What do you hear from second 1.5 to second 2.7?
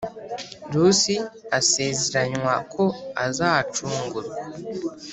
asezeranywa